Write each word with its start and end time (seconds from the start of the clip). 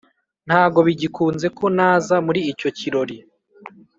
ntago 0.47 0.79
bigikunze 0.87 1.47
ko 1.57 1.65
naza 1.77 2.15
muri 2.25 2.39
icyo 2.51 2.69
kirori 2.77 3.17